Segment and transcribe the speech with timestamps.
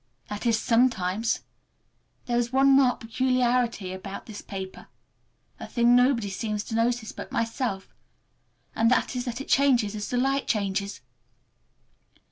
[0.29, 1.41] That is, sometimes!
[2.25, 4.87] There is one marked peculiarity about this paper,
[5.59, 7.87] a thing nobody seems to notice but myself,
[8.75, 11.01] and that is that it changes as the light changes.